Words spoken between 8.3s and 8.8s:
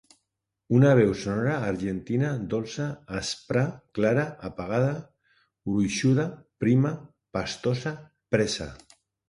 presa.